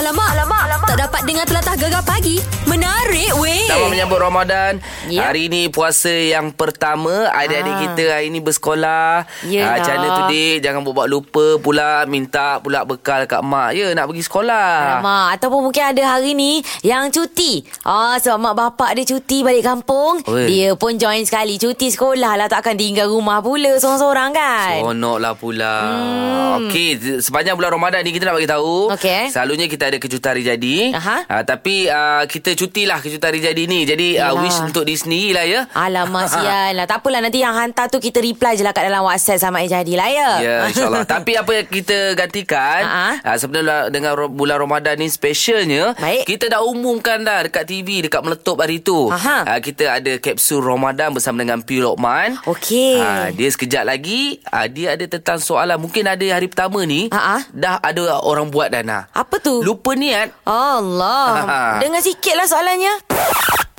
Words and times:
Alamak, 0.00 0.32
alamak, 0.32 0.62
alamak. 0.64 0.88
Tak 0.88 0.98
dapat 0.98 1.20
dengar 1.28 1.44
telatah 1.44 1.76
gegar 1.76 2.00
pagi. 2.00 2.40
Menarik 2.64 3.36
weh. 3.36 3.68
Selamat 3.68 3.88
menyambut 3.92 4.16
Ramadan. 4.16 4.72
Ya. 5.12 5.28
Hari 5.28 5.52
ini 5.52 5.68
puasa 5.68 6.08
yang 6.08 6.56
pertama. 6.56 7.28
Adik-adik 7.28 7.68
Ah. 7.68 7.80
kita 7.84 8.02
hari 8.08 8.32
ini 8.32 8.40
bersekolah. 8.40 9.28
Yelah. 9.44 9.76
Ah, 9.76 9.92
mana 9.92 10.08
tu, 10.16 10.22
Dik? 10.32 10.64
Jangan 10.64 10.80
buat 10.80 11.04
lupa 11.04 11.60
pula 11.60 12.08
minta 12.08 12.64
pula 12.64 12.88
bekal 12.88 13.28
kat 13.28 13.44
mak. 13.44 13.76
Ya, 13.76 13.92
nak 13.92 14.08
pergi 14.08 14.24
sekolah. 14.24 15.04
Mak 15.04 15.28
Ataupun 15.36 15.68
mungkin 15.68 15.84
ada 15.84 16.02
hari 16.06 16.32
ni 16.32 16.64
Yang 16.80 17.20
cuti 17.20 17.52
ah, 17.82 18.16
Sebab 18.16 18.40
mak 18.40 18.54
bapak 18.56 18.96
dia 18.96 19.04
cuti 19.06 19.44
balik 19.44 19.62
kampung 19.62 20.24
Oi. 20.24 20.48
Dia 20.48 20.68
pun 20.74 20.96
join 20.96 21.20
sekali 21.22 21.56
Cuti 21.56 21.90
sekolah 21.90 22.36
lah 22.36 22.48
Takkan 22.48 22.74
tinggal 22.74 23.10
rumah 23.10 23.44
pula 23.44 23.76
Seorang-seorang 23.76 24.30
kan 24.32 24.80
Seronok 24.80 25.18
lah 25.18 25.34
pula 25.34 25.74
hmm. 25.84 26.66
Okey 26.66 26.88
Sepanjang 27.20 27.54
bulan 27.54 27.74
Ramadan 27.74 28.00
ni 28.00 28.10
Kita 28.10 28.24
nak 28.24 28.38
bagi 28.38 28.48
tahu 28.48 28.94
Okey. 28.94 29.28
Selalunya 29.28 29.66
kita 29.66 29.89
ada 29.90 29.98
kejutan 29.98 30.30
hari 30.30 30.46
jadi 30.46 30.74
Aha. 30.92 31.16
uh, 31.26 31.42
Tapi 31.42 31.86
uh, 31.86 32.22
Kita 32.24 32.54
cutilah 32.54 32.98
kejutan 32.98 33.28
hari 33.28 33.40
jadi 33.42 33.62
ni 33.64 33.82
Jadi 33.82 34.14
uh. 34.16 34.38
Wish 34.38 34.58
untuk 34.62 34.82
diri 34.82 34.96
sendiri 34.96 35.30
lah 35.32 35.44
ya 35.44 35.60
Alamak 35.70 36.30
sial 36.32 36.72
lah 36.72 36.86
Tak 36.86 37.00
apalah 37.00 37.20
nanti 37.20 37.38
yang 37.38 37.52
hantar 37.52 37.86
tu 37.86 37.98
Kita 37.98 38.18
reply 38.18 38.54
je 38.54 38.62
lah 38.62 38.70
kat 38.70 38.86
dalam 38.86 39.02
WhatsApp 39.02 39.40
Sama 39.40 39.60
eh 39.60 39.68
jadilah 39.68 40.06
ya 40.06 40.28
Ya 40.38 40.54
insyaAllah 40.68 41.02
Tapi 41.02 41.34
apa 41.34 41.50
yang 41.52 41.66
kita 41.66 42.14
gantikan 42.14 42.80
uh, 43.20 43.36
Sebenarnya 43.36 43.90
dengan 43.90 44.14
ro- 44.14 44.30
bulan 44.30 44.58
Ramadan 44.58 44.94
ni 44.96 45.08
Specialnya 45.08 45.92
Baik. 45.94 46.24
Kita 46.24 46.46
dah 46.48 46.62
umumkan 46.62 47.20
dah 47.20 47.44
Dekat 47.44 47.66
TV 47.66 48.00
Dekat 48.00 48.22
meletup 48.22 48.56
hari 48.56 48.78
tu 48.78 49.08
Aha. 49.08 49.44
uh, 49.48 49.60
Kita 49.60 49.98
ada 49.98 50.12
kapsul 50.16 50.60
Ramadan 50.60 51.10
Bersama 51.10 51.40
dengan 51.40 51.60
P. 51.60 51.78
Lokman 51.78 52.38
Okey. 52.44 52.96
Ah, 52.96 53.28
Dia 53.30 53.48
sekejap 53.48 53.84
lagi 53.84 54.38
uh, 54.46 54.66
Dia 54.66 54.94
ada 54.94 55.04
tentang 55.04 55.38
soalan 55.38 55.76
Mungkin 55.76 56.04
ada 56.04 56.26
hari 56.28 56.46
pertama 56.46 56.82
ni 56.82 57.10
Ha-ha. 57.10 57.42
Dah 57.50 57.80
ada 57.80 58.20
orang 58.20 58.48
buat 58.48 58.68
dana 58.68 59.08
Apa 59.10 59.38
tu? 59.38 59.64
Lupa 59.70 59.94
niat 59.94 60.34
Allah. 60.42 61.46
Dengar 61.86 62.02
sikit 62.02 62.34
lah 62.34 62.42
soalannya 62.50 62.90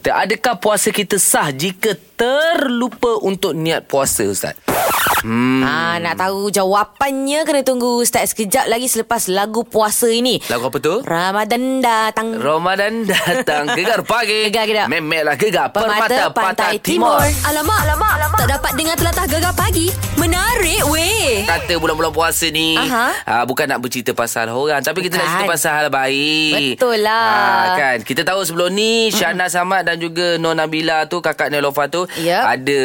Adakah 0.02 0.56
puasa 0.58 0.88
kita 0.90 1.20
sah 1.20 1.52
Jika 1.52 2.00
terlupa 2.16 3.20
untuk 3.20 3.52
niat 3.52 3.92
puasa 3.92 4.24
Ustaz? 4.24 4.56
Hmm. 5.22 5.62
ha, 5.62 5.98
Nak 5.98 6.18
tahu 6.18 6.50
jawapannya 6.50 7.42
Kena 7.42 7.62
tunggu 7.62 7.98
Ustaz 7.98 8.32
sekejap 8.32 8.66
lagi 8.66 8.86
Selepas 8.86 9.26
lagu 9.28 9.62
puasa 9.62 10.06
ini 10.06 10.42
Lagu 10.48 10.68
apa 10.68 10.78
tu? 10.78 11.02
Ramadan 11.02 11.80
datang 11.80 12.36
Ramadan 12.36 13.04
datang 13.04 13.70
Gegar 13.78 14.02
pagi 14.02 14.48
Gegar 14.48 14.66
gerak. 14.66 14.88
Memelah 14.88 15.36
gegar 15.36 15.70
Permata 15.70 16.10
Permata, 16.10 16.26
Pantai 16.30 16.50
Pantai, 16.72 16.74
Timur. 16.80 17.18
Timur, 17.18 17.48
Alamak, 17.48 17.80
alamak, 17.84 18.12
alamak. 18.16 18.38
Tak 18.40 18.50
dapat 18.52 18.72
dengar 18.74 18.96
telatah 18.96 19.26
gegar 19.26 19.54
pagi. 19.54 19.88
Menarik 20.16 20.82
weh. 20.88 21.44
Kata 21.44 21.74
bulan-bulan 21.76 22.10
puasa 22.10 22.48
ni 22.48 22.74
Aha. 22.74 23.14
uh, 23.24 23.44
Bukan 23.44 23.66
nak 23.66 23.80
bercerita 23.80 24.12
pasal 24.12 24.48
orang 24.48 24.80
Tapi 24.80 25.02
kita 25.02 25.16
nak 25.16 25.24
Bukan. 25.24 25.34
cerita 25.38 25.52
pasal 25.52 25.72
hal 25.76 25.88
baik 25.90 26.76
Betul 26.76 26.98
lah. 27.00 27.30
Ah, 27.30 27.66
kan 27.76 27.98
Kita 28.02 28.22
tahu 28.24 28.42
sebelum 28.42 28.70
ni 28.70 28.92
Syahna 29.10 29.48
Samad 29.48 29.84
dan 29.84 29.98
juga 29.98 30.36
Non 30.36 30.54
Nabila 30.54 31.06
tu 31.06 31.20
Kakak 31.20 31.50
Nelofa 31.50 31.86
tu 31.86 32.06
Yep. 32.12 32.44
Ada 32.44 32.80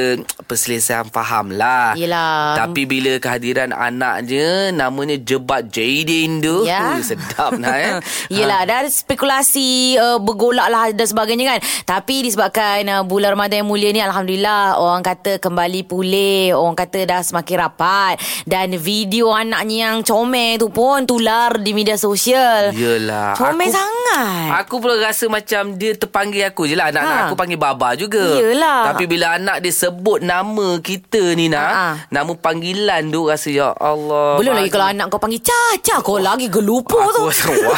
perselisihan 0.45 1.07
faham 1.07 1.51
lah 1.51 1.93
Yelah. 1.95 2.26
Tapi 2.57 2.83
bila 2.85 3.17
kehadiran 3.17 3.71
anaknya 3.71 4.71
Namanya 4.71 5.17
Jebat 5.19 5.69
Jaden 5.69 6.39
tu 6.39 6.63
Ya. 6.63 6.95
uh, 6.95 7.01
Sedap 7.01 7.55
lah 7.55 7.77
eh. 7.77 7.93
Yelah 8.35 8.63
dah 8.63 8.77
ada 8.81 8.91
spekulasi 8.91 9.69
uh, 9.97 10.19
Bergolak 10.19 10.67
lah 10.67 10.85
dan 10.91 11.05
sebagainya 11.05 11.45
kan. 11.49 11.59
Tapi 11.85 12.23
disebabkan 12.23 12.83
uh, 12.87 13.03
Bulan 13.03 13.33
Ramadan 13.33 13.61
yang 13.61 13.69
mulia 13.69 13.91
ni 13.91 13.99
Alhamdulillah 13.99 14.77
Orang 14.77 15.01
kata 15.01 15.37
kembali 15.37 15.85
pulih. 15.85 16.53
Orang 16.53 16.75
kata 16.75 17.05
dah 17.05 17.21
semakin 17.21 17.57
rapat. 17.61 18.15
Dan 18.43 18.77
video 18.77 19.31
anaknya 19.31 19.89
yang 19.89 19.97
comel 20.01 20.57
tu 20.57 20.69
pun 20.69 21.03
Tular 21.03 21.57
di 21.57 21.71
media 21.71 21.95
sosial. 21.95 22.71
Yelah 22.71 23.35
Comel 23.35 23.69
sangat. 23.69 24.61
Aku 24.61 24.79
pula 24.79 24.97
rasa 24.99 25.27
macam 25.27 25.75
Dia 25.75 25.93
terpanggil 25.93 26.45
aku 26.45 26.65
je 26.65 26.75
lah. 26.75 26.89
Anak-anak 26.89 27.15
Ha. 27.17 27.25
aku 27.25 27.35
panggil 27.35 27.57
Baba 27.57 27.95
juga. 27.95 28.23
Yelah. 28.37 28.91
Tapi 28.91 29.05
bila 29.07 29.35
anak 29.35 29.61
dia 29.61 29.71
sebut 29.71 30.19
Nama 30.19 30.79
kita 30.79 31.23
ni 31.33 31.47
nak 31.47 31.65
Ha-ha. 31.67 31.91
Nama 32.17 32.33
panggilan 32.33 33.13
tu 33.13 33.29
Rasa 33.29 33.53
ya 33.53 33.77
Allah 33.77 34.41
Belum 34.41 34.57
lagi 34.57 34.73
kalau 34.73 34.89
anak 34.89 35.13
kau 35.13 35.21
panggil 35.21 35.37
Caca 35.37 36.01
Kau 36.01 36.17
lagi 36.17 36.49
gelupu 36.49 36.97
tu. 37.13 37.21
Aku 37.21 37.29
rasa 37.29 37.53
wah, 37.61 37.77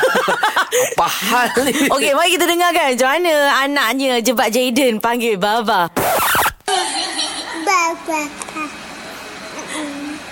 Apa 0.94 1.06
hal 1.10 1.46
ni? 1.66 1.74
Okey, 1.98 2.14
mari 2.14 2.38
kita 2.38 2.46
dengarkan 2.46 2.94
macam 2.94 3.08
mana 3.10 3.32
anaknya 3.66 4.22
Jebat 4.22 4.54
Jaden 4.54 5.02
panggil 5.02 5.34
Baba. 5.34 5.90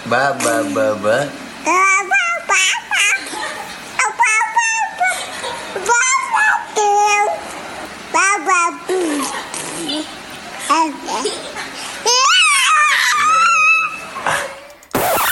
Baba. 0.07 0.55
Baba 0.87 1.19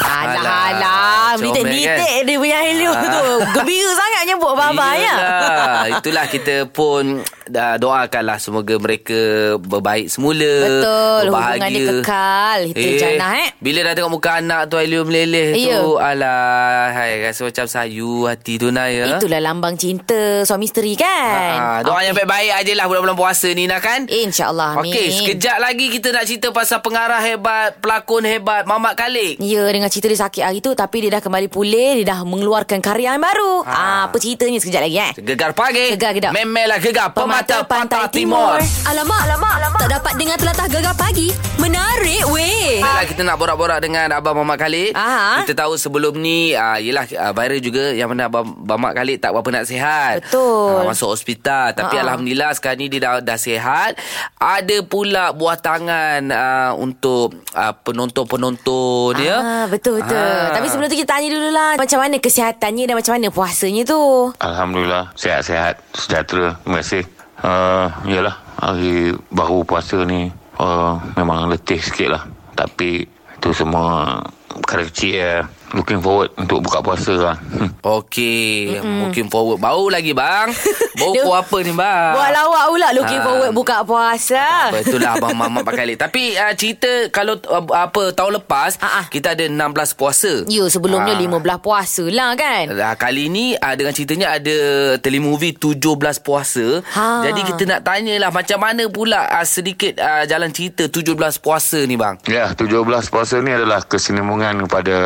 Alah, 0.04 0.38
Alah, 0.38 0.62
alah. 0.70 1.34
comel 1.34 1.50
Nitik-nitik 1.50 1.98
kan? 1.98 2.26
dia 2.26 2.36
punya 2.38 2.58
hello 2.62 2.91
Ah. 2.92 3.02
tu. 3.02 3.24
Gembira 3.52 3.91
sangat 3.92 4.22
nyebut 4.24 4.52
Baba 4.54 4.88
ya. 4.94 5.00
Yelah. 5.00 5.74
Itulah 5.91 6.27
kita 6.31 6.69
pun 6.71 7.21
dah 7.47 7.77
doakanlah 7.77 8.38
semoga 8.38 8.75
mereka 8.77 9.15
berbaik 9.59 10.09
semula. 10.09 10.53
Betul, 10.62 11.21
berbahagia. 11.27 11.53
hubungan 11.55 11.71
dia 11.71 11.82
kekal. 11.91 12.59
Itu 12.71 12.88
jannah, 12.97 13.32
eh. 13.38 13.49
Bila 13.59 13.78
dah 13.82 13.93
tengok 13.94 14.12
muka 14.12 14.31
anak 14.38 14.60
tu 14.66 14.77
Ailio 14.77 15.03
meleleh 15.03 15.53
Ya. 15.54 15.78
tu. 15.78 15.97
Alah, 15.97 16.91
hai, 16.91 17.21
rasa 17.22 17.44
macam 17.44 17.66
sayu 17.66 18.25
hati 18.25 18.56
tu 18.56 18.69
nak 18.69 18.88
ya. 18.88 19.04
Itulah 19.15 19.41
lambang 19.41 19.77
cinta 19.77 20.43
suami 20.43 20.65
isteri 20.65 20.97
kan. 20.97 21.54
Ha, 21.54 21.66
doa 21.83 22.00
yang 22.00 22.15
baik-baik 22.15 22.50
aje 22.54 22.72
lah 22.72 22.87
bulan-bulan 22.87 23.15
puasa 23.15 23.49
ni 23.50 23.69
nak 23.69 23.81
kan? 23.81 24.00
InsyaAllah. 24.06 24.81
Amin. 24.81 24.91
Okey, 24.91 25.06
sekejap 25.12 25.56
lagi 25.59 25.93
kita 25.93 26.09
nak 26.10 26.25
cerita 26.25 26.49
pasal 26.49 26.81
pengarah 26.81 27.21
hebat, 27.21 27.77
pelakon 27.78 28.25
hebat, 28.25 28.65
Mamat 28.65 28.97
Khalid. 28.97 29.37
Ya, 29.38 29.69
dengan 29.69 29.88
cerita 29.88 30.09
dia 30.09 30.19
sakit 30.19 30.43
hari 30.43 30.59
tu 30.59 30.72
tapi 30.72 31.04
dia 31.04 31.10
dah 31.12 31.22
kembali 31.22 31.49
pulih, 31.49 32.00
dia 32.00 32.06
dah 32.10 32.21
mengeluarkan 32.22 32.81
karya 32.81 33.12
yang 33.12 33.21
baru. 33.21 33.62
Ha. 33.62 33.72
Ah, 33.75 34.00
apa 34.06 34.16
ceritanya 34.16 34.56
sekejap 34.56 34.81
lagi 34.81 34.97
eh? 34.97 35.12
Gegar 35.19 35.53
pagi. 35.53 35.93
Gegar 35.93 36.12
gedap. 36.12 36.33
Memelah 36.33 36.78
gegar 36.78 37.10
Pemata 37.10 37.34
pemata, 37.34 37.67
Pantai 37.67 38.06
Timur. 38.15 38.62
Alamak, 38.87 39.21
alamak, 39.27 39.55
alamak. 39.59 39.81
Tak 39.83 39.91
dapat 39.99 40.12
dengar 40.15 40.37
telatah 40.39 40.67
gegar 40.71 40.95
pagi. 40.95 41.28
Menarik 41.59 42.22
weh. 42.31 42.78
Baiklah 42.78 43.06
kita 43.11 43.21
nak 43.27 43.37
borak-borak 43.43 43.83
dengan 43.83 44.06
Abang 44.15 44.39
Mamat 44.39 44.56
Khalid. 44.62 44.95
Aha. 44.95 45.43
Kita 45.43 45.67
tahu 45.67 45.75
sebelum 45.75 46.15
ni 46.15 46.55
uh, 46.55 46.78
Yelah 46.78 47.09
uh, 47.11 47.33
viral 47.33 47.59
juga 47.59 47.91
Yang 47.91 48.09
mana 48.15 48.22
Abang 48.31 48.47
Mamat 48.47 48.93
Khalid 48.95 49.19
tak 49.19 49.31
berapa 49.33 49.49
nak 49.50 49.65
sihat 49.67 50.15
Betul. 50.22 50.83
Ah, 50.83 50.84
Masuk 50.87 51.09
hospital 51.11 51.72
Tapi 51.72 51.95
Ha-ha. 51.97 52.05
Alhamdulillah 52.05 52.50
sekarang 52.55 52.78
ni 52.84 52.87
dia 52.93 53.00
dah, 53.00 53.12
dah 53.25 53.39
sihat 53.39 53.97
Ada 54.37 54.84
pula 54.84 55.33
buah 55.33 55.56
tangan 55.56 56.21
uh, 56.31 56.72
Untuk 56.77 57.34
uh, 57.56 57.75
penonton-penonton 57.83 59.15
ya. 59.19 59.37
Ah, 59.41 59.65
betul 59.66 59.99
betul. 60.03 60.19
Ah. 60.19 60.53
Tapi 60.53 60.66
sebelum 60.69 60.87
tu 60.93 60.97
kita 61.01 61.16
tanya 61.16 61.28
dululah 61.33 61.71
macam 61.81 61.99
mana 61.99 62.16
kesihatannya 62.21 62.84
dan 62.87 62.95
macam 62.99 63.12
mana 63.16 63.27
puasanya 63.33 63.83
tu. 63.89 64.31
Alhamdulillah 64.39 65.15
Sihat-sihat 65.16 65.81
Sejahtera 65.97 66.61
Terima 66.61 66.78
kasih 66.84 67.23
uh, 67.43 67.89
Yalah. 68.06 68.37
Hari 68.55 69.12
baru 69.34 69.67
puasa 69.67 70.06
ni 70.06 70.31
uh, 70.62 70.95
Memang 71.19 71.50
letih 71.50 71.83
sikit 71.83 72.09
lah. 72.12 72.22
Tapi 72.55 73.03
Itu 73.41 73.50
semua 73.50 74.22
Perkara 74.55 74.87
kecil 74.87 75.19
ya 75.19 75.43
Looking 75.74 75.98
forward 75.98 76.30
Untuk 76.34 76.62
buka 76.62 76.78
puasa 76.80 77.12
lah. 77.12 77.36
Okey 77.98 78.78
Mungkin 78.78 79.26
forward 79.26 79.58
Bau 79.58 79.86
lagi 79.86 80.10
bang 80.10 80.54
Bau 81.00 81.10
Dia- 81.10 81.22
kau 81.22 81.34
apa 81.34 81.56
ni 81.60 81.70
bang 81.70 82.12
Buat 82.14 82.30
lawak 82.32 82.64
pula 82.68 82.88
looking 82.92 83.12
Ah. 83.14 83.24
forward 83.24 83.52
buka 83.52 83.76
puasa. 83.82 84.46
Betul 84.70 85.00
lah 85.00 85.14
Abang 85.14 85.34
Mamat 85.34 85.62
pakai 85.62 85.84
lip 85.84 85.98
Tapi 85.98 86.34
uh, 86.34 86.54
cerita 86.54 86.88
Kalau 87.10 87.36
uh, 87.40 87.64
apa 87.70 88.10
tahun 88.10 88.38
lepas 88.38 88.78
ah. 88.78 89.06
Kita 89.06 89.32
ada 89.32 89.44
16 89.44 89.60
puasa 89.94 90.32
Ya, 90.46 90.64
sebelumnya 90.66 91.12
Ah. 91.12 91.20
15 91.20 91.34
puasa 91.58 92.04
lah 92.06 92.30
kan. 92.34 92.70
Uh, 92.70 92.94
kali 92.94 93.26
ni 93.26 93.46
uh, 93.54 93.74
dengan 93.74 93.91
ceritanya 93.91 94.28
ada 94.32 94.56
telemovie 94.98 95.52
17 95.52 95.88
puasa. 96.20 96.82
Ha. 96.84 97.24
Jadi 97.24 97.41
kita 97.44 97.62
nak 97.65 97.80
tanyalah 97.82 98.30
macam 98.30 98.59
mana 98.59 98.86
pula 98.86 99.24
uh, 99.30 99.42
sedikit 99.42 99.97
uh, 99.97 100.22
jalan 100.24 100.50
cerita 100.50 100.86
17 100.86 101.15
puasa 101.38 101.78
ni 101.82 101.97
bang. 101.97 102.20
Ya 102.24 102.53
17 102.53 102.70
puasa 103.09 103.41
ni 103.41 103.50
adalah 103.50 103.82
Kesinambungan 103.82 104.62
kepada 104.62 104.97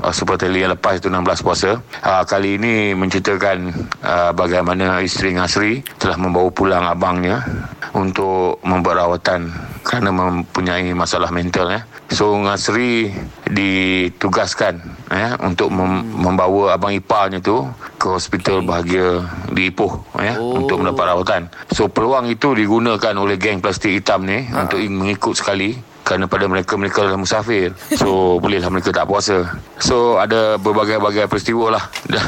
uh, 0.00 0.14
Super 0.16 0.40
Tele 0.40 0.64
yang 0.64 0.72
lepas 0.72 0.96
itu 0.96 1.12
16 1.12 1.44
puasa. 1.44 1.76
Uh, 2.00 2.24
Kali 2.24 2.56
ini 2.56 2.96
menceritakan 2.96 3.68
uh, 4.00 4.32
Bagaimana 4.32 5.04
isteri 5.04 5.36
Ngasri 5.36 5.84
Telah 6.00 6.16
membawa 6.16 6.48
pulang 6.48 6.88
abangnya 6.88 7.44
Untuk 7.92 8.64
membuat 8.64 9.04
rawatan 9.04 9.52
Kerana 9.84 10.08
mempunyai 10.08 10.96
masalah 10.96 11.28
mental 11.28 11.68
ya. 11.68 11.84
So 12.08 12.32
Ngasri 12.32 13.12
ditugaskan 13.52 14.80
ya, 15.12 15.36
Untuk 15.44 15.68
mem- 15.68 16.08
membawa 16.16 16.72
abang 16.72 16.96
iparnya 16.96 17.44
tu 17.44 17.68
Ke 18.00 18.16
hospital 18.16 18.64
bahagia 18.64 19.20
di 19.52 19.68
Ipoh 19.68 20.00
ya, 20.16 20.40
Oh. 20.40 20.64
Untuk 20.64 20.80
mendapat 20.80 21.12
rawatan. 21.12 21.42
So 21.76 21.92
peluang 21.92 22.32
itu 22.32 22.56
digunakan 22.56 23.12
oleh 23.12 23.36
geng 23.36 23.60
plastik 23.60 23.92
hitam 23.92 24.24
ni 24.24 24.48
Untuk 24.48 24.80
mengikut 24.80 25.36
sekali 25.36 25.76
kerana 26.06 26.30
pada 26.30 26.46
mereka 26.46 26.78
mereka 26.78 27.02
adalah 27.02 27.18
musafir. 27.18 27.74
So 27.98 28.08
bolehlah 28.42 28.70
mereka 28.70 28.94
tak 28.94 29.10
puasa. 29.10 29.42
So 29.82 30.22
ada 30.22 30.54
berbagai-bagai 30.62 31.26
peristiwa 31.26 31.74
lah. 31.74 31.84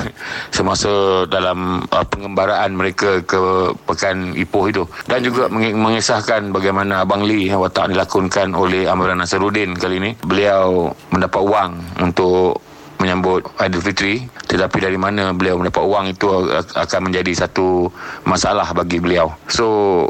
Semasa 0.56 1.22
dalam 1.30 1.86
uh, 1.86 2.06
pengembaraan 2.10 2.74
mereka 2.74 3.22
ke 3.22 3.70
pekan 3.86 4.34
Ipoh 4.34 4.66
itu. 4.66 4.82
Dan 5.06 5.22
juga 5.22 5.46
meng- 5.46 5.78
mengisahkan 5.78 6.50
bagaimana 6.50 7.06
Abang 7.06 7.22
Lee 7.22 7.54
watak 7.54 7.94
dilakonkan 7.94 8.50
oleh 8.58 8.90
Amran 8.90 9.22
Nasaruddin 9.22 9.78
kali 9.78 10.02
ini. 10.02 10.10
Beliau 10.26 10.90
mendapat 11.14 11.42
wang 11.46 11.78
untuk 12.02 12.58
menyambut 12.98 13.46
Aidilfitri 13.58 14.26
tetapi 14.48 14.78
dari 14.82 14.98
mana 14.98 15.30
beliau 15.34 15.58
mendapat 15.58 15.84
wang 15.84 16.06
itu 16.10 16.26
akan 16.74 17.00
menjadi 17.10 17.46
satu 17.46 17.90
masalah 18.24 18.70
bagi 18.74 18.98
beliau 18.98 19.30
so 19.46 19.66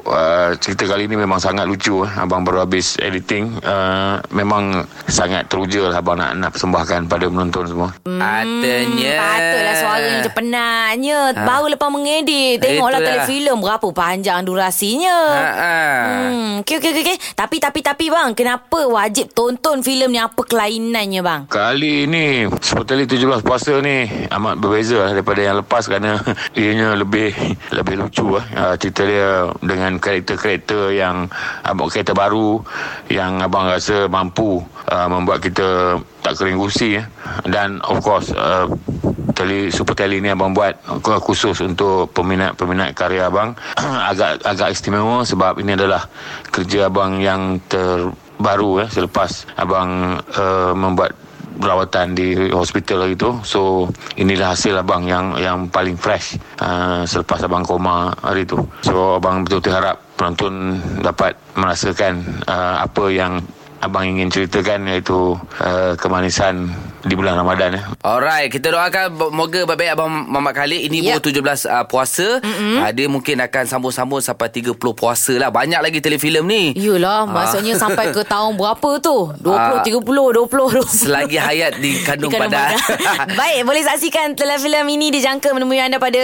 uh, 0.08 0.55
cerita 0.58 0.88
kali 0.88 1.05
ini 1.08 1.17
memang 1.20 1.38
sangat 1.38 1.69
lucu 1.69 2.02
eh. 2.02 2.11
abang 2.17 2.43
baru 2.43 2.64
habis 2.64 2.96
editing 3.00 3.52
uh, 3.62 4.20
memang 4.32 4.85
sangat 5.06 5.46
teruja 5.50 5.90
lah 5.90 6.00
abang 6.00 6.17
nak, 6.19 6.32
nak 6.38 6.50
persembahkan 6.56 7.06
pada 7.06 7.29
penonton 7.29 7.64
semua 7.69 7.90
Hmm, 8.08 8.20
Patutlah 9.19 9.75
suaranya 9.79 10.17
macam 10.20 10.34
penatnya 10.34 11.19
ha. 11.32 11.44
Baru 11.44 11.67
lepas 11.70 11.88
mengedit 11.88 12.58
Tengoklah 12.58 13.00
Itulah. 13.00 13.25
telefilm 13.25 13.58
Berapa 13.62 13.87
panjang 13.93 14.41
durasinya 14.43 15.17
Ha, 15.29 15.44
ha. 15.44 15.76
Hmm, 16.08 16.52
okay, 16.62 16.81
okay, 16.81 16.93
okay. 16.94 17.17
Tapi, 17.34 17.56
tapi, 17.62 17.81
tapi 17.84 18.11
bang, 18.11 18.32
kenapa 18.34 18.87
wajib 18.87 19.31
tonton 19.32 19.81
filem 19.81 20.11
ni? 20.11 20.20
Apa 20.20 20.43
kelainannya 20.43 21.20
bang? 21.23 21.41
Kali 21.49 22.08
ini 22.08 22.49
Seperti 22.79 23.19
17 23.27 23.43
puasa 23.43 23.83
ni 23.83 24.07
Amat 24.31 24.63
berbeza 24.63 25.03
lah 25.03 25.11
daripada 25.11 25.43
yang 25.43 25.59
lepas 25.67 25.91
Kerana 25.91 26.23
ianya 26.55 26.95
lebih 26.95 27.35
Lebih 27.75 27.99
lucu 27.99 28.39
lah 28.39 28.47
uh, 28.55 28.75
Cerita 28.79 29.03
dia 29.03 29.51
Dengan 29.59 29.99
karakter-karakter 29.99 30.95
yang 30.95 31.27
Abang 31.67 31.91
karakter 31.91 32.15
baru 32.15 32.63
Yang 33.11 33.33
abang 33.43 33.67
rasa 33.67 34.07
mampu 34.07 34.63
uh, 34.95 35.09
Membuat 35.11 35.43
kita 35.43 35.99
Tak 36.23 36.39
kering 36.39 36.55
gusi 36.55 37.03
eh. 37.03 37.07
Dan 37.51 37.83
of 37.83 37.99
course 37.99 38.31
uh, 38.31 38.71
Tele, 39.35 39.75
Super 39.75 39.99
Tele 39.99 40.23
ni 40.23 40.31
abang 40.31 40.55
buat 40.55 40.79
khusus 41.03 41.59
untuk 41.63 42.15
peminat-peminat 42.15 42.95
karya 42.95 43.27
abang 43.31 43.55
agak 44.11 44.43
agak 44.43 44.75
istimewa 44.75 45.23
sebab 45.23 45.63
ini 45.63 45.79
adalah 45.79 46.11
kerja 46.51 46.91
abang 46.91 47.23
yang 47.23 47.63
terbaru 47.71 48.83
eh 48.83 48.89
selepas 48.91 49.47
abang 49.55 50.19
uh, 50.35 50.75
membuat 50.75 51.15
perawatan 51.58 52.14
di 52.14 52.49
hospital 52.55 53.05
hari 53.05 53.19
tu. 53.19 53.34
So 53.43 53.90
inilah 54.14 54.55
hasil 54.55 54.78
abang 54.78 55.05
yang 55.05 55.34
yang 55.37 55.66
paling 55.69 55.99
fresh 55.99 56.38
uh, 56.62 57.02
selepas 57.05 57.43
abang 57.44 57.66
koma 57.66 58.14
hari 58.22 58.46
tu. 58.46 58.62
So 58.87 59.19
abang 59.19 59.44
betul-betul 59.44 59.75
harap 59.75 60.00
penonton 60.14 60.78
dapat 61.02 61.34
merasakan 61.58 62.22
uh, 62.46 62.87
apa 62.87 63.05
yang 63.10 63.43
abang 63.78 64.10
ingin 64.10 64.31
ceritakan 64.31 64.90
iaitu 64.90 65.38
uh, 65.62 65.94
kemanisan 65.94 66.75
di 67.00 67.15
bulan 67.15 67.37
Ramadan 67.37 67.75
eh. 67.75 67.83
Alright, 68.00 68.49
kita 68.49 68.69
doakan 68.69 69.06
moga 69.31 69.62
baik-baik 69.65 69.91
Abang 69.93 70.11
Mamat 70.25 70.55
Khalid. 70.56 70.83
Ini 70.85 70.97
Yep. 71.00 71.12
baru 71.15 71.23
17 71.55 71.62
uh, 71.65 71.85
puasa. 71.85 72.29
Mm-hmm. 72.39 72.75
Uh, 72.77 72.91
dia 72.91 73.06
mungkin 73.06 73.37
akan 73.39 73.65
sambung-sambung 73.65 74.19
sampai 74.19 74.50
30 74.50 74.75
puasa 74.75 75.31
lah. 75.35 75.49
Banyak 75.49 75.79
lagi 75.79 75.99
telefilm 75.99 76.43
ni. 76.45 76.75
Yelah, 76.75 77.19
Ah. 77.21 77.23
maksudnya 77.25 77.75
sampai 77.75 78.11
ke 78.11 78.27
tahun 78.29 78.55
berapa 78.55 78.91
tu? 78.99 79.31
20, 79.37 79.55
Ah. 79.55 79.83
30, 79.83 80.03
20, 80.35 80.75
20. 80.75 80.83
Selagi 80.85 81.37
hayat 81.37 81.77
di 81.77 81.99
kandung 82.00 82.29
Di 82.29 82.37
kandung 82.37 82.50
badan. 82.50 82.75
badan. 82.75 83.27
Baik, 83.41 83.59
boleh 83.62 83.83
saksikan 83.85 84.33
telefilm 84.33 84.87
ini 84.87 85.11
dijangka 85.11 85.51
menemui 85.51 85.79
anda 85.79 85.97
pada 85.97 86.23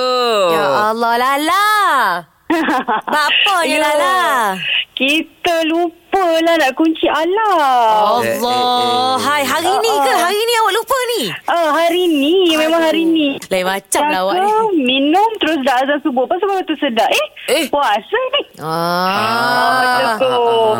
Ya 0.52 0.90
Allah 0.90 1.14
Lala. 1.18 1.66
Bapa 3.04 3.56
je 3.64 3.72
Ya. 3.72 3.80
Lala. 3.80 4.16
Kita 4.92 5.64
lupa 5.66 6.20
lah 6.44 6.54
nak 6.60 6.76
kunci 6.76 7.08
alam. 7.08 7.56
Allah. 7.58 8.20
Eh, 8.22 8.36
eh, 8.36 8.44
eh. 8.44 9.12
Hai, 9.18 9.42
hari 9.42 9.72
ni 9.72 9.92
ke? 9.98 10.12
Hari 10.12 10.36
ni 10.38 10.54
awak 10.54 10.72
lupa 10.76 10.98
ni? 11.08 11.22
Ah, 11.48 11.68
hari 11.72 12.04
ni, 12.06 12.34
memang 12.54 12.78
hari 12.78 13.02
ni. 13.02 13.28
Lain 13.48 13.64
macam 13.64 14.04
lah 14.06 14.20
awak 14.22 14.36
ni. 14.36 14.50
Minum 14.84 15.30
terus 15.40 15.58
dah 15.64 15.80
azan 15.80 15.98
subuh. 16.00 16.28
Pasal 16.28 16.44
baru 16.44 16.62
tu 16.62 16.76
sedap. 16.76 17.08
Eh, 17.08 17.26
Eh. 17.50 17.64
puasa 17.66 18.20
ni. 18.36 18.42
Ah. 18.60 19.72
Macam 19.72 20.08
tu. 20.20 20.34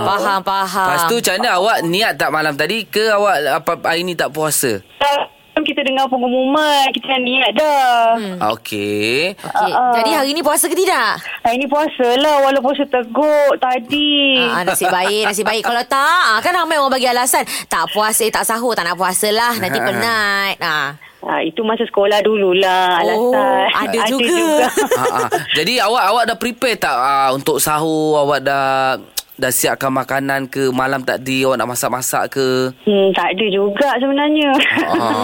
Faham, 0.05 0.41
faham. 0.45 0.87
Lepas 0.87 1.03
tu 1.09 1.17
macam 1.19 1.35
mana 1.35 1.49
awak 1.57 1.79
niat 1.83 2.13
tak 2.15 2.31
malam 2.31 2.55
tadi 2.55 2.79
ke 2.85 3.03
awak 3.11 3.37
apa 3.49 3.73
hari 3.83 4.05
ni 4.05 4.13
tak 4.13 4.31
puasa? 4.31 4.79
Tak, 5.01 5.19
kita 5.63 5.81
dengar 5.81 6.07
pengumuman. 6.07 6.87
Kita 6.91 7.07
dah 7.09 7.21
niat 7.21 7.51
dah. 7.53 7.97
Hmm. 8.15 8.37
Okey. 8.53 9.33
Okey. 9.33 9.73
Ah, 9.73 9.91
ah. 9.91 9.95
Jadi 9.95 10.11
hari 10.13 10.31
ni 10.33 10.41
puasa 10.41 10.67
ke 10.67 10.75
tidak? 10.75 11.19
Hari 11.43 11.57
ni 11.57 11.67
puasa 11.67 12.07
lah 12.17 12.37
walaupun 12.43 12.73
saya 12.73 12.89
teguk 12.89 13.53
tadi. 13.57 14.43
Ah, 14.45 14.63
nasib 14.63 14.89
baik, 14.89 15.23
nasib 15.25 15.45
baik. 15.45 15.63
Kalau 15.63 15.83
tak, 15.85 16.01
ah, 16.29 16.39
kan 16.39 16.53
ramai 16.53 16.77
orang 16.77 16.93
bagi 16.93 17.07
alasan. 17.07 17.43
Tak 17.67 17.91
puasa, 17.91 18.23
eh, 18.23 18.31
tak 18.31 18.43
sahur, 18.43 18.73
tak 18.73 18.85
nak 18.85 18.95
puasa 18.95 19.29
lah. 19.29 19.55
Nanti 19.55 19.79
penat. 19.89 20.57
Ah. 20.59 20.91
Ha, 21.23 21.39
itu 21.39 21.63
masa 21.63 21.87
sekolah 21.87 22.19
dululah 22.19 22.99
Oh, 23.07 23.31
alasan. 23.31 23.87
ada 23.87 23.99
juga. 24.11 24.67
ha, 24.67 25.05
ha. 25.07 25.19
Jadi 25.55 25.79
awak 25.79 26.05
awak 26.05 26.25
dah 26.27 26.35
prepare 26.35 26.75
tak 26.75 26.91
uh, 26.91 27.31
untuk 27.31 27.63
sahur 27.63 28.19
awak 28.19 28.43
dah 28.43 28.99
dah 29.43 29.51
siapkan 29.51 29.91
makanan 29.91 30.47
ke 30.47 30.71
malam 30.71 31.03
tadi 31.03 31.43
awak 31.43 31.59
nak 31.59 31.69
masak-masak 31.69 32.31
ke? 32.31 32.71
Hmm, 32.87 33.11
tak 33.11 33.35
ada 33.35 33.47
juga 33.51 33.89
sebenarnya. 33.99 34.51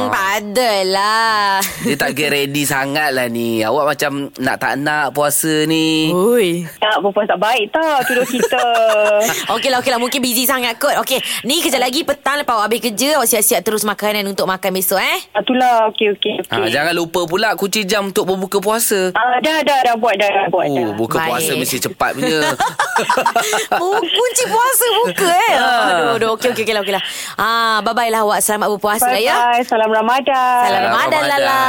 Tak 0.08 0.28
adalah. 0.42 1.62
Dia 1.80 1.94
tak 1.94 2.10
get 2.12 2.30
ready 2.30 2.64
sangat 2.64 3.10
lah 3.10 3.28
ni. 3.28 3.60
Awak 3.60 3.84
macam 3.86 4.10
nak 4.36 4.56
tak 4.56 4.74
nak 4.76 5.12
puasa 5.12 5.62
ni. 5.64 6.10
Ui. 6.10 6.66
tak, 6.76 6.98
perempuan 6.98 7.26
tak 7.26 7.38
baik 7.38 7.70
tau 7.70 7.98
tuduh 8.02 8.26
kita. 8.26 8.64
Okey 9.54 9.68
lah, 9.68 9.78
okey 9.78 9.90
lah. 9.90 10.00
Mungkin 10.00 10.18
busy 10.18 10.42
sangat 10.42 10.74
kot. 10.76 10.98
Okey. 10.98 11.18
Ni 11.44 11.60
kejap 11.60 11.78
lagi 11.78 12.02
petang 12.02 12.34
lepas 12.36 12.56
awak 12.56 12.66
habis 12.68 12.82
kerja, 12.82 13.14
awak 13.14 13.28
siap-siap 13.28 13.60
terus 13.62 13.82
makanan 13.82 14.26
untuk 14.26 14.44
makan 14.44 14.70
besok 14.72 14.98
eh. 14.98 15.18
Itulah, 15.32 15.86
okey, 15.92 16.10
okey. 16.12 16.34
Ha, 16.44 16.56
Okay. 16.58 16.74
jangan 16.74 16.90
lupa 16.92 17.22
pula 17.24 17.54
kunci 17.54 17.84
jam 17.84 18.08
untuk 18.08 18.26
berbuka 18.26 18.58
puasa. 18.58 19.12
Ah, 19.12 19.38
dah, 19.38 19.62
dah, 19.62 19.78
dah 19.84 19.94
buat, 19.94 20.14
dah, 20.16 20.26
dah 20.28 20.46
buat. 20.48 20.64
Oh, 20.64 20.74
dah. 20.74 20.94
buka 20.96 21.16
Baik. 21.16 21.28
puasa 21.28 21.50
mesti 21.54 21.76
cepat 21.78 22.10
punya. 22.12 22.40
Kunci 24.08 24.44
puasa 24.48 24.86
buka 25.04 25.28
eh. 25.28 25.54
Aduh, 25.88 26.16
aduh. 26.16 26.28
Okey, 26.36 26.52
okey, 26.52 26.64
okey 26.64 26.74
lah, 26.74 26.82
okey 26.82 26.94
lah. 26.96 27.02
Ah, 27.36 27.78
bye-bye 27.84 28.08
lah 28.08 28.24
awak. 28.24 28.40
Selamat 28.40 28.68
berpuasa 28.72 29.08
lah 29.08 29.20
ya. 29.20 29.36
Bye-bye. 29.36 29.64
Salam 29.68 29.90
Ramadan. 29.92 30.62
Salam 30.64 30.82
Ramadan, 30.88 31.22
Lala. 31.28 31.60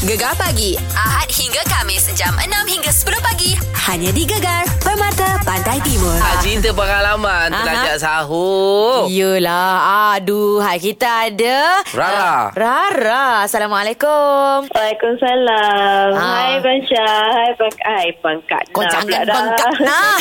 Gegar 0.00 0.34
pagi 0.34 0.78
Ahad 0.94 1.28
hingga 1.28 1.60
Kamis 1.66 2.06
jam 2.14 2.32
6 2.34 2.66
hingga 2.66 2.88
10 2.88 3.20
pagi 3.20 3.58
hanya 3.88 4.12
di 4.12 4.28
Gegar 4.28 4.68
Permata 4.84 5.40
Pantai 5.48 5.80
Timur. 5.80 6.12
Ah, 6.20 6.36
cerita 6.44 6.76
pengalaman 6.76 7.48
Aha. 7.48 7.56
Terlajak 7.56 7.96
sahur 7.96 9.08
Yelah, 9.08 10.12
aduh, 10.12 10.60
hai 10.60 10.76
kita 10.76 11.32
ada 11.32 11.80
Rara. 11.96 12.20
Uh, 12.20 12.44
Rara. 12.52 13.26
Assalamualaikum. 13.48 14.68
Waalaikumsalam. 14.68 16.08
Ah. 16.12 16.20
Hai 16.20 16.60
Bansha. 16.60 17.08
Hai 17.32 17.50
Bang 17.56 17.74
Hai 17.80 18.08
Bangkat. 18.20 18.64
Kau 18.76 18.84
Nah, 18.84 18.92
jangan 18.92 19.24
dah. 19.24 19.36
bengkak 19.40 19.74
nah. 19.80 20.16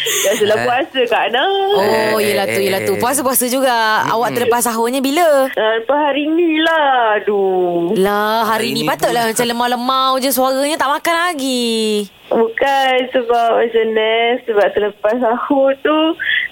Dah 0.00 0.34
sudah 0.40 0.56
puasa 0.64 1.00
Kak 1.04 1.24
Nah. 1.36 1.44
oh, 1.44 2.16
yelah 2.24 2.48
tu, 2.48 2.60
yelah 2.64 2.80
tu. 2.88 2.96
Puasa-puasa 2.96 3.52
juga. 3.52 4.08
Awak 4.08 4.32
terlepas 4.32 4.64
sahurnya 4.64 5.04
bila? 5.04 5.52
Uh, 5.52 5.72
lepas 5.84 5.98
hari 6.08 6.24
ni 6.24 6.56
lah. 6.64 7.20
Aduh. 7.20 7.92
Lah, 8.00 8.48
hari, 8.48 8.72
Hari 8.72 8.80
ni 8.80 8.80
ni 8.80 8.88
patutlah 8.88 9.28
macam 9.28 9.44
lemau-lemau 9.44 10.12
je 10.24 10.32
suaranya 10.32 10.80
tak 10.80 10.88
makan 10.88 11.14
lagi. 11.28 12.08
Bukan 12.30 12.94
sebab 13.10 13.58
macam 13.58 13.84
ni 13.90 14.16
Sebab 14.46 14.66
selepas 14.70 15.14
sahur 15.18 15.74
tu 15.82 15.98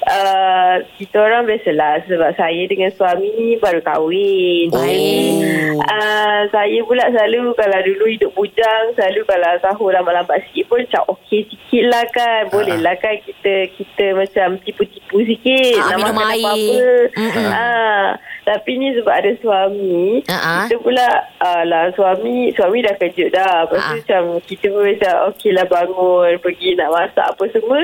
uh, 0.04 0.75
Kita 0.99 1.16
orang 1.23 1.47
biasalah. 1.47 2.02
Sebab 2.04 2.35
saya 2.35 2.66
dengan 2.66 2.90
suami 2.92 3.54
Baru 3.56 3.78
kahwin. 3.80 4.75
Baik. 4.75 5.78
uh, 5.78 6.40
Saya 6.50 6.78
pula 6.82 7.06
selalu 7.08 7.54
Kalau 7.54 7.78
dulu 7.87 8.04
hidup 8.11 8.30
bujang 8.35 8.90
Selalu 8.99 9.23
kalau 9.23 9.54
sahur 9.62 9.94
lambat-lambat 9.94 10.42
sikit 10.50 10.66
pun 10.66 10.82
Macam 10.82 11.14
okey 11.14 11.47
sikit 11.47 11.85
lah 11.87 12.04
kan. 12.11 12.50
Boleh 12.50 12.78
lah 12.82 12.99
kan 12.99 13.14
Kita 13.23 13.70
kita 13.70 14.06
macam 14.18 14.58
Tipu-tipu 14.61 15.23
sikit. 15.23 15.78
Ah, 15.78 15.94
Nak 15.94 15.99
makan 16.11 16.26
apa-apa. 16.26 16.75
Mm-mm. 17.14 17.49
Ah, 17.49 18.06
Tapi 18.49 18.81
ni 18.81 18.97
sebab 18.97 19.12
ada 19.12 19.28
suami 19.45 20.25
ah. 20.25 20.64
Kita 20.64 20.81
pula 20.81 21.05
uh, 21.45 21.62
lah 21.69 21.93
Suami 21.93 22.49
Suami 22.57 22.81
dah 22.81 22.97
kejut 22.97 23.28
dah. 23.28 23.69
Lepas 23.69 23.76
tu 23.76 23.85
Ah. 23.85 23.97
macam 24.00 24.23
Kita 24.40 24.67
pun 24.73 24.83
macam 24.88 25.14
Okey 25.28 25.50
lah 25.52 25.67
bangun 25.69 26.33
Pergi 26.40 26.69
nak 26.73 26.88
masak 26.88 27.26
apa 27.28 27.45
semua. 27.52 27.81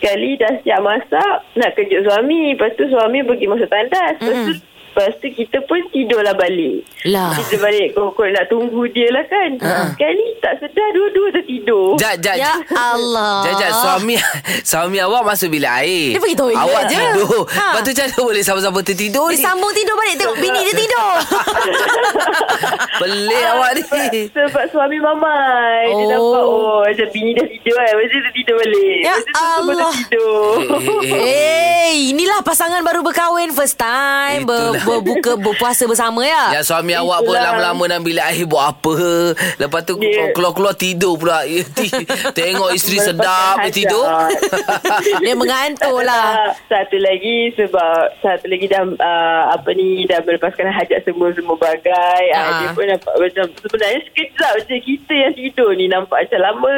Sekali 0.00 0.40
dah 0.40 0.52
siap 0.64 0.80
masak 0.80 1.34
Nak 1.52 1.70
kejut 1.76 2.00
suami. 2.00 2.56
Lepas 2.56 2.72
tu 2.74 2.88
suami 2.88 3.20
pergi 3.20 3.44
masuk 3.44 3.68
tandas. 3.68 4.16
Lepas 4.16 4.36
tu 4.48 4.54
Lepas 4.96 5.12
tu 5.20 5.28
kita 5.28 5.60
pun 5.62 5.76
tidurlah 5.86 6.32
balik. 6.32 6.88
Lah. 7.04 7.36
Kita 7.36 7.60
balik 7.60 7.92
kokok 7.92 8.32
nak 8.32 8.48
tunggu 8.48 8.88
dia 8.88 9.12
lah 9.12 9.20
kan. 9.22 9.50
Ha. 9.60 9.92
Sekali 9.92 10.24
tak 10.40 10.56
sedar 10.56 10.88
dua-dua 10.90 11.28
tertidur. 11.30 12.00
Jat, 12.00 12.16
jat. 12.18 12.36
Ya 12.38 12.56
Allah. 12.72 13.44
Jat, 13.44 13.54
jat. 13.58 13.72
Suami, 13.76 14.16
suami 14.72 14.96
awak 14.98 15.20
masuk 15.22 15.52
bilik 15.52 15.68
air. 15.68 16.16
Dia 16.16 16.20
pergi 16.22 16.32
toilet 16.34 16.56
Awak 16.58 16.82
je. 16.82 16.96
tidur. 16.96 17.40
Ha. 17.46 17.66
Lepas 17.68 17.80
tu 17.82 17.90
macam 17.92 18.24
boleh 18.24 18.40
sama-sama 18.42 18.78
tertidur 18.80 19.26
Dia 19.26 19.36
ni? 19.36 19.44
sambung 19.44 19.68
tidur 19.70 19.94
balik 19.94 20.14
Tengok 20.16 20.36
bini 20.38 20.60
dia 20.62 20.74
tidur 20.74 21.12
Pelik 22.98 23.36
Ah, 23.38 23.52
awak 23.54 23.70
ni. 23.74 23.82
sebab, 23.84 24.08
sebab 24.32 24.64
suami 24.70 24.96
mamai 24.96 25.84
Dia 25.84 25.94
Oh. 25.94 26.08
nampak 26.08 26.42
Oh 26.42 26.78
macam 26.82 27.08
bini 27.10 27.30
dah 27.32 27.46
tidur 27.46 27.74
kan 27.74 27.84
Lepas 27.86 28.06
tu 28.06 28.16
dia 28.16 28.32
tidur 28.32 28.54
balik 28.56 28.98
Ya 28.98 29.12
Lepas 29.12 29.20
tu 29.20 29.30
semua 29.30 29.52
Allah. 29.52 29.92
tertidur 29.92 30.54
Eh, 30.96 31.12
eh, 31.12 31.12
eh. 31.12 31.84
Eh, 31.86 32.10
inilah 32.10 32.40
pasangan 32.40 32.80
baru 32.80 33.00
berkahwin 33.02 33.50
first 33.50 33.76
time 33.76 34.42
ber, 34.42 34.72
Itulah. 34.72 34.85
Berbuka 34.86 35.32
berpuasa 35.34 35.84
bersama 35.84 36.22
ya. 36.22 36.54
Yang 36.54 36.70
suami 36.70 36.94
awak 36.94 37.18
pun 37.20 37.34
Itulah. 37.34 37.44
lama-lama 37.50 37.82
dalam 37.86 38.02
bilik 38.02 38.24
air 38.24 38.46
buat 38.46 38.64
apa. 38.70 38.94
Lepas 39.58 39.80
tu 39.82 39.98
Dia- 39.98 40.30
keluar-keluar 40.30 40.72
tidur 40.72 41.18
pula. 41.18 41.42
Tengok 42.38 42.70
isteri 42.70 42.98
sedap 43.02 43.66
dia 43.66 43.72
tidur. 43.74 44.06
Dia 45.18 45.34
mengantuk 45.34 45.98
lah. 46.00 46.26
Ah, 46.38 46.50
Satu 46.70 46.96
lagi 46.96 47.50
sebab 47.56 48.20
satu 48.20 48.46
lagi 48.46 48.66
dah 48.66 48.82
uh, 48.84 49.42
apa 49.50 49.68
ni 49.72 50.04
dah 50.04 50.20
melepaskan 50.22 50.68
hajat 50.68 51.02
semua 51.02 51.32
semua 51.32 51.56
bagai. 51.56 52.22
Ah. 52.30 52.38
Ah. 52.38 52.58
dia 52.60 52.68
pun 52.72 52.84
nampak 52.84 53.14
macam 53.16 53.44
sebenarnya 53.58 54.00
sekejap 54.06 54.52
je 54.66 54.76
kita 54.78 55.14
yang 55.14 55.34
tidur 55.34 55.70
ni 55.74 55.86
nampak 55.86 56.22
macam 56.22 56.40
lama. 56.42 56.76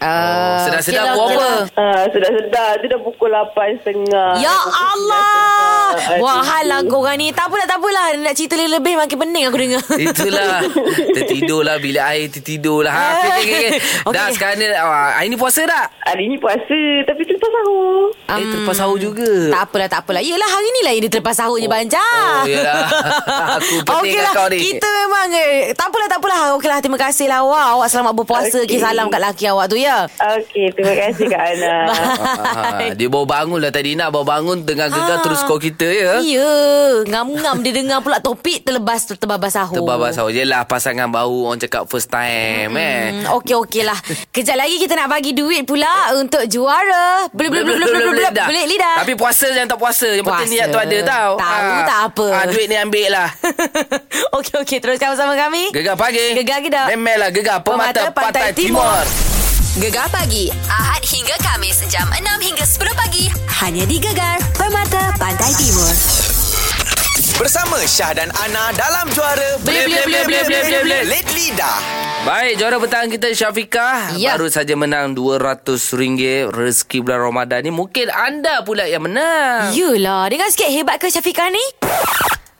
Uh, 0.00 0.58
sedap-sedap 0.64 1.04
buat 1.12 1.28
apa? 1.30 1.48
Ah, 1.76 2.02
sedar-sedar 2.10 2.70
tu 2.80 2.86
dah 2.88 3.00
pukul 3.00 3.30
8.30. 3.30 4.40
Ya 4.40 4.56
Allah. 4.72 5.92
Aduh. 5.94 6.22
Wah, 6.22 6.40
hal 6.42 6.64
lah 6.66 6.80
korang 6.84 7.16
ni. 7.16 7.28
Tak 7.44 7.52
apalah, 7.52 7.68
tak 7.68 7.76
apalah. 7.76 8.06
Nak 8.16 8.32
cerita 8.32 8.56
lebih 8.56 8.96
makin 8.96 9.16
pening 9.20 9.44
aku 9.44 9.58
dengar. 9.58 9.84
Itulah 10.08 10.64
Tertidurlah 11.12 11.76
Bilik 11.76 12.00
air 12.00 12.24
tertidurlah 12.26 12.88
ha, 12.88 13.04
okay, 13.20 13.28
okay, 13.36 13.56
okay. 14.00 14.12
Dah 14.16 14.32
sekarang 14.32 14.56
ni 14.56 14.66
ah, 14.66 15.12
Hari 15.12 15.28
ni 15.28 15.36
puasa 15.36 15.60
tak? 15.68 15.92
Hari 16.00 16.24
ni 16.24 16.40
puasa 16.40 16.80
tapi 17.04 17.20
terlepas 17.22 17.50
sahur. 17.52 18.08
Um, 18.24 18.38
eh 18.40 18.46
terlepas 18.48 18.74
sahur 18.74 18.96
juga 18.96 19.28
Tak 19.52 19.60
apalah, 19.60 19.88
tak 19.92 20.00
apalah. 20.08 20.22
Yelah, 20.24 20.48
hari 20.48 20.68
ni 20.70 20.80
lah 20.80 20.92
yang 20.96 21.02
dia 21.04 21.12
terlepas 21.12 21.36
sahur 21.36 21.60
je, 21.60 21.68
Banca. 21.68 22.00
Oh 22.00 22.48
yalah 22.48 22.80
Aku 23.60 23.76
pening 23.76 23.92
Okey 24.00 24.12
kat 24.16 24.24
lah 24.24 24.32
kau 24.32 24.48
ni 24.48 24.58
Kita 24.64 24.88
memang 24.88 25.28
eh, 25.30 25.52
Tak 25.76 25.86
apalah 25.92 26.08
tak 26.08 26.18
apalah 26.18 26.38
Okey 26.56 26.68
lah 26.70 26.78
terima 26.80 26.96
kasih 26.96 27.26
lah 27.28 27.44
awak 27.44 27.66
Awak 27.76 27.88
selamat 27.90 28.12
berpuasa 28.14 28.58
okay. 28.64 28.80
Salam 28.80 29.12
kat 29.12 29.20
laki 29.20 29.44
awak 29.46 29.68
tu 29.68 29.76
ya 29.76 30.08
Okey, 30.08 30.72
terima 30.72 30.96
kasih 30.96 31.24
Kak 31.28 31.42
Ana. 31.44 31.74
Ah, 31.84 32.88
dia 32.96 33.12
baru 33.12 33.28
bangun 33.28 33.60
lah 33.60 33.68
tadi 33.68 33.92
nak 33.92 34.08
baru 34.08 34.24
bangun 34.24 34.64
tengah 34.64 34.88
gegar 34.88 35.12
Ah. 35.14 35.22
terus 35.22 35.44
call 35.44 35.58
kita 35.58 35.84
ya. 35.84 36.12
Ya 36.24 36.54
Ngam-ngam 37.24 37.56
dia 37.60 37.72
dengar 37.74 37.98
pula 37.98 38.20
topik 38.20 38.60
Terlebas 38.60 39.08
terbabas 39.08 39.48
sahur 39.50 39.72
Terbabas 39.74 40.12
sahur 40.12 40.28
Yelah 40.28 40.62
pasangan 40.62 41.08
baru 41.08 41.48
Orang 41.48 41.56
cakap 41.58 41.88
first 41.88 42.06
time 42.06 42.68
eh. 42.74 43.00
Hmm, 43.16 43.32
okey 43.34 43.56
okey 43.58 43.82
lah. 43.82 43.96
Kejap 44.28 44.54
lagi 44.54 44.76
kita 44.76 44.92
nak 44.92 45.08
bagi 45.08 45.32
duit 45.32 45.64
pula 45.64 45.88
untuk 46.14 46.44
juara. 46.44 47.24
Boleh 47.30 47.48
boleh 47.48 47.64
boleh 47.64 47.78
boleh 47.80 48.04
boleh 48.04 48.28
boleh. 48.28 48.44
Boleh 48.44 48.64
lidah. 48.66 48.96
Tapi 49.00 49.12
puasa 49.14 49.46
jangan 49.48 49.68
tak 49.70 49.80
puasa 49.80 50.08
Yang 50.10 50.26
penting 50.26 50.50
niat 50.52 50.66
tu 50.68 50.78
ada 50.78 50.98
tau 51.02 51.30
Tahu 51.34 51.64
Ah. 51.64 51.84
tak 51.84 52.00
apa. 52.06 52.26
ah, 52.30 52.44
Duit 52.44 52.66
ni 52.66 52.76
ambil 52.76 53.08
lah 53.08 53.28
okey 54.36 54.54
okey 54.60 54.78
teruskan 54.78 55.08
bersama 55.10 55.32
kami. 55.34 55.72
Gegar 55.72 55.96
pagi 55.96 56.34
Gegar 56.34 56.60
kita. 56.60 56.90
Memelah 56.90 57.30
gegar 57.30 57.58
Pemata, 57.60 58.10
Pantai, 58.10 58.52
Timur, 58.52 59.00
Gegar 59.74 60.06
pagi 60.08 60.52
Ahad 60.66 61.00
hingga 61.02 61.34
Kamis 61.40 61.80
jam 61.86 62.04
6 62.06 62.20
hingga 62.40 62.64
10 62.64 62.92
pagi 62.94 63.24
hanya 63.56 63.84
di 63.84 63.96
Gegar 63.96 64.36
Permata 64.52 65.14
Pantai 65.16 65.54
Timur. 65.54 66.33
Bersama 67.34 67.82
Syah 67.82 68.14
dan 68.14 68.30
Ana 68.30 68.70
dalam 68.78 69.10
juara 69.10 69.58
Boleh, 69.66 69.90
boleh, 69.90 70.02
boleh, 70.06 70.22
boleh, 70.22 70.42
boleh, 70.46 70.62
boleh, 70.62 70.80
boleh. 70.86 71.02
Let 71.02 71.26
Lidah. 71.34 71.78
Baik, 72.22 72.62
juara 72.62 72.78
petang 72.78 73.10
kita 73.10 73.34
Syafiqah 73.34 74.14
Ya. 74.14 74.38
Baru 74.38 74.46
saja 74.46 74.78
menang 74.78 75.18
RM200 75.18 76.46
Rezeki 76.54 77.02
bulan 77.02 77.18
Ramadan 77.26 77.66
ni 77.66 77.74
Mungkin 77.74 78.06
anda 78.14 78.62
pula 78.62 78.86
yang 78.86 79.02
menang 79.02 79.74
Yelah, 79.74 80.30
dengar 80.30 80.46
sikit 80.54 80.70
hebat 80.70 81.02
ke 81.02 81.10
Syafiqah 81.10 81.50
ni? 81.50 81.64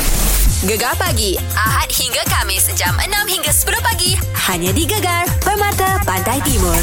Gegar 0.59 0.91
pagi 0.99 1.39
Ahad 1.55 1.87
hingga 1.87 2.19
Kamis 2.27 2.67
jam 2.75 2.91
6 2.99 3.07
hingga 3.31 3.55
10 3.55 3.79
pagi 3.79 4.19
hanya 4.49 4.73
di 4.73 4.89
Gegar 4.89 5.29
Permata 5.45 6.01
Pantai 6.09 6.41
Timur. 6.41 6.81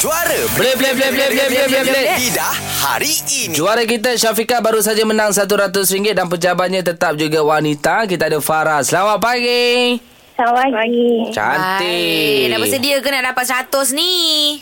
Juara 0.00 0.40
Boleh, 0.56 0.72
boleh, 0.80 0.92
boleh, 0.96 1.10
boleh, 1.12 1.28
boleh, 1.28 1.48
boleh, 1.52 1.66
boleh, 1.68 1.82
boleh. 1.84 2.04
Lidah 2.24 2.54
hari 2.80 3.12
ini. 3.36 3.52
Juara 3.52 3.84
kita 3.84 4.16
Syafiqah 4.16 4.64
baru 4.64 4.80
saja 4.80 5.04
menang 5.04 5.28
RM100 5.28 6.16
dan 6.16 6.32
pejabatnya 6.32 6.80
tetap 6.80 7.20
juga 7.20 7.44
wanita. 7.44 8.08
Kita 8.08 8.32
ada 8.32 8.40
Farah. 8.40 8.80
Selamat 8.80 9.20
pagi. 9.20 10.00
Selamat 10.40 10.72
pagi 10.72 11.08
Cantik. 11.36 11.84
Baik. 11.84 12.48
Dah 12.48 12.58
bersedia 12.64 12.96
ke 13.04 13.08
nak 13.12 13.24
dapat 13.28 13.44
100 13.68 13.92
ni? 13.92 14.14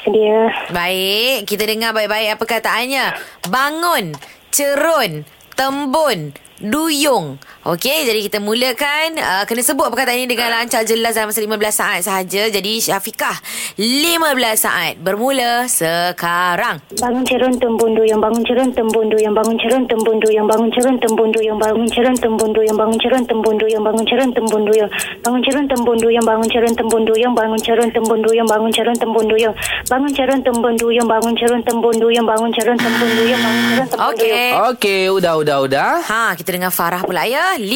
Sedia 0.02 0.50
Baik. 0.74 1.46
Kita 1.46 1.70
dengar 1.70 1.94
baik-baik 1.94 2.34
apa 2.34 2.44
kataannya. 2.50 3.04
Bangun. 3.46 4.10
Cerun. 4.50 5.22
Tembun. 5.54 6.45
Duyung. 6.56 7.36
Okey, 7.66 8.08
jadi 8.08 8.20
kita 8.24 8.38
mulakan. 8.40 9.18
Uh, 9.18 9.44
kena 9.44 9.60
sebut 9.60 9.92
perkataan 9.92 10.22
ini 10.22 10.30
dengan 10.30 10.54
lancar 10.54 10.86
jelas 10.88 11.12
dalam 11.12 11.28
masa 11.28 11.44
15 11.44 11.52
saat 11.68 12.00
sahaja. 12.00 12.42
Jadi 12.48 12.80
Syafiqah, 12.80 13.36
15 13.76 14.56
saat. 14.56 14.94
Bermula 14.96 15.68
sekarang. 15.68 16.80
Bangun 16.96 17.24
cerun 17.28 17.54
tembundu 17.60 18.06
yang 18.08 18.24
bangun 18.24 18.40
cerun 18.46 18.70
tembundu 18.72 19.20
yang 19.20 19.34
bangun 19.34 19.58
cerun 19.60 19.84
tembundu 19.84 20.28
yang 20.32 20.46
bangun 20.48 20.70
cerun 20.72 20.96
tembundu 20.96 21.40
yang 21.42 21.58
bangun 21.58 21.86
cerun 21.90 22.16
tembundu 22.16 22.60
yang 22.64 22.76
bangun 22.78 22.96
cerun 23.02 23.24
tembundu 23.26 23.66
yang 23.68 23.84
bangun 23.84 24.06
cerun 24.06 24.32
tembundu 24.32 24.64
yang 24.86 25.04
bangun 25.04 25.26
cerun 25.26 25.52
tembundu 25.66 26.06
yang 26.06 26.14
bangun 26.16 26.48
cerun 26.48 26.72
tembundu 26.72 27.12
yang 27.20 27.34
bangun 27.36 27.60
cerun 27.60 27.92
tembundu 27.92 28.30
yang 28.32 28.46
bangun 28.46 28.72
cerun 28.72 28.96
tembundu 28.96 29.66
yang 29.66 29.84
bangun 29.84 30.12
cerun 30.14 30.40
tembundu 30.46 30.88
yang 30.94 31.06
bangun 31.08 31.34
cerun 31.34 31.60
tembundu 31.66 32.08
yang 32.10 32.26
bangun 32.26 32.52
cerun 32.54 32.78
tembundu 32.80 33.26
yang 33.26 33.36
bangun 33.36 33.74
cerun 33.74 33.90
tembundu 33.90 33.96
Okey. 33.96 34.52
Okey, 34.72 35.02
udah, 35.10 35.32
udah, 35.40 35.56
udah. 35.66 35.90
Ha, 36.04 36.36
kita 36.36 36.45
dengar 36.52 36.70
Farah 36.70 37.02
pula 37.02 37.26
ya. 37.26 37.58
15 37.58 37.66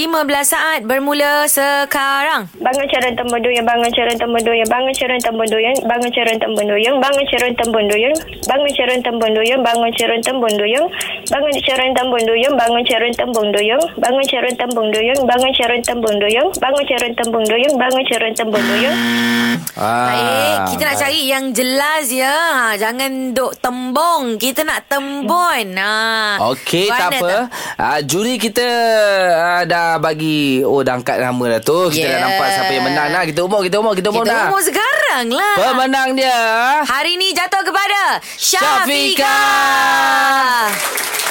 saat 0.46 0.80
bermula 0.86 1.46
sekarang. 1.50 2.46
Bangun 2.60 2.86
cerun 2.86 3.14
tembundu 3.18 3.50
yang 3.50 3.66
bangun 3.66 3.90
cerun 3.90 4.16
tembundu 4.16 4.52
yang 4.54 4.68
bangun 4.70 4.92
cerun 4.94 5.18
tembundu 5.18 5.58
yang 5.58 5.76
bangun 5.82 6.10
cerun 6.12 6.38
tembundu 6.38 6.76
yang 6.78 6.96
bangun 7.02 7.24
cerun 7.26 7.52
tembundu 7.56 7.96
yang 7.98 8.14
bangun 8.46 8.70
cerun 8.76 9.00
tembundu 9.02 9.42
yang 9.42 9.58
bangun 9.66 9.92
cerun 9.96 10.20
tembundu 10.22 10.64
yang 10.68 10.86
bangun 11.30 11.52
cerun 11.62 11.92
tembundu 11.94 12.34
yang 12.36 12.54
bangun 12.56 12.82
cerun 12.84 13.12
tembundu 13.16 13.60
yang 13.60 13.82
bangun 13.98 14.24
cerun 14.26 14.54
tembundu 14.56 15.00
yang 15.00 15.18
bangun 15.26 15.52
cerun 15.54 15.80
tembundu 15.82 16.26
yang 16.28 16.48
bangun 16.60 16.84
cerun 16.86 17.12
tembundu 17.16 17.54
yang 17.56 17.74
bangun 17.76 18.04
cerun 18.06 18.32
tembundu 18.36 18.74
yang 18.80 18.96
Ah, 19.80 20.12
Baik, 20.12 20.58
kita 20.76 20.82
nak 20.92 20.96
cari 21.00 21.20
yang 21.24 21.44
jelas 21.56 22.04
ya. 22.12 22.36
Ha, 22.52 22.76
jangan 22.76 23.32
duk 23.32 23.56
tembung. 23.64 24.36
Kita 24.36 24.60
nak 24.60 24.84
tembun. 24.92 25.66
Ha. 25.78 26.36
Okey, 26.52 26.84
tak 26.90 27.16
apa. 27.16 27.48
Uh, 27.80 27.98
juri 28.04 28.36
kita 28.36 28.59
uh, 28.62 29.62
dah 29.64 29.96
bagi 29.96 30.60
oh 30.60 30.80
dah 30.80 30.94
angkat 30.94 31.16
nama 31.16 31.44
dah 31.50 31.60
tu. 31.60 31.88
Kita 31.88 32.00
Yeah. 32.00 32.12
dah 32.12 32.20
nampak 32.26 32.48
siapa 32.50 32.70
yang 32.70 32.84
menang 32.84 33.08
dah. 33.10 33.22
Kita 33.24 33.40
umur, 33.42 33.60
kita 33.60 33.76
umur, 33.76 33.92
kita 33.92 34.08
umur 34.08 34.22
Kita 34.22 34.32
dah. 34.32 34.46
umur 34.48 34.62
sekarang 34.62 35.26
lah. 35.28 35.54
Pemenang 35.56 36.08
dia 36.12 36.40
Hari 36.82 37.14
ni 37.14 37.30
jatuh 37.30 37.62
kepada 37.62 38.20
Syafiqah. 38.30 39.20
Syafiqah. 39.20 40.64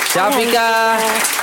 Syafiqah. 0.09 0.97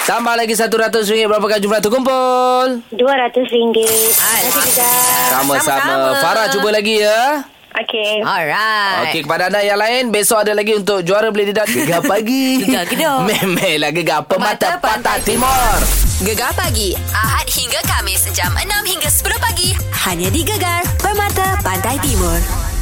Tambah 0.04 0.34
lagi 0.34 0.54
RM100. 0.54 1.06
Berapakah 1.24 1.58
jumlah 1.58 1.80
terkumpul? 1.80 2.66
RM200. 2.88 3.74
Terima. 4.12 4.90
Sama-sama. 5.28 6.14
Farah 6.16 6.46
cuba 6.48 6.70
lagi 6.70 7.00
ya. 7.00 7.42
Okey. 7.76 8.24
Alright. 8.24 9.12
Okey, 9.12 9.20
kepada 9.28 9.52
anda 9.52 9.60
yang 9.60 9.76
lain, 9.76 10.08
besok 10.08 10.48
ada 10.48 10.56
lagi 10.56 10.72
untuk 10.72 11.04
juara 11.04 11.28
beli 11.28 11.52
lidah 11.52 11.68
Gegar 11.68 12.00
Pagi. 12.00 12.56
Gegar 12.64 12.88
Gedor. 12.88 13.24
Memelah 13.28 13.92
Gegar 13.92 14.24
Pemata 14.24 14.80
Pantai 14.80 15.20
Timur. 15.20 15.76
Gegar 16.24 16.48
pagi 16.56 16.96
Ahad 17.12 17.44
hingga 17.44 17.76
Kamis 17.84 18.24
jam 18.32 18.48
6 18.56 18.64
hingga 18.88 19.10
10 19.12 19.36
pagi 19.36 19.76
hanya 20.08 20.32
di 20.32 20.40
Gegar 20.40 20.80
Permata 20.96 21.60
Pantai 21.60 22.00
Timur. 22.00 22.75